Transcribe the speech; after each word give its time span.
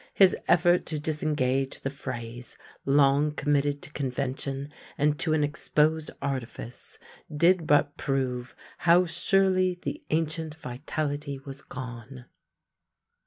His 0.15 0.35
effort 0.47 0.87
to 0.87 0.97
disengage 0.97 1.79
the 1.79 1.91
phrase 1.91 2.57
long 2.87 3.29
committed 3.35 3.83
to 3.83 3.93
convention 3.93 4.73
and 4.97 5.19
to 5.19 5.33
an 5.33 5.43
exposed 5.43 6.09
artifice 6.23 6.97
did 7.31 7.67
but 7.67 7.97
prove 7.97 8.55
how 8.79 9.05
surely 9.05 9.77
the 9.83 10.01
ancient 10.09 10.55
vitality 10.55 11.37
was 11.37 11.61
gone. 11.61 12.25